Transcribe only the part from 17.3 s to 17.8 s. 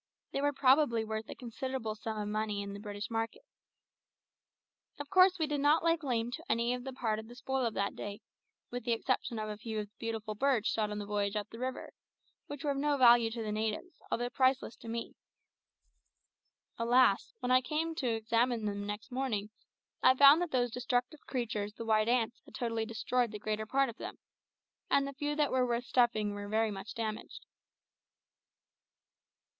when I